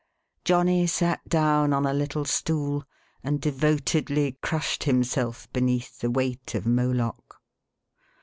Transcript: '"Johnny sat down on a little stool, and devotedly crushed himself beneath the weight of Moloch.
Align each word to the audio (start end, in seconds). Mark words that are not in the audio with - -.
'"Johnny 0.45 0.87
sat 0.87 1.29
down 1.29 1.73
on 1.73 1.85
a 1.85 1.93
little 1.93 2.25
stool, 2.25 2.83
and 3.23 3.39
devotedly 3.39 4.35
crushed 4.41 4.85
himself 4.85 5.47
beneath 5.53 5.99
the 5.99 6.09
weight 6.09 6.55
of 6.55 6.65
Moloch. 6.65 7.39